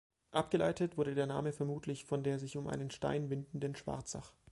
Abgeleitet 0.31 0.97
wurde 0.97 1.13
der 1.13 1.27
Name 1.27 1.51
vermutlich 1.53 2.05
von 2.05 2.23
der 2.23 2.39
sich 2.39 2.57
um 2.57 2.65
einen 2.65 2.89
Stein 2.89 3.29
windenden 3.29 3.75
Schwarzach. 3.75 4.33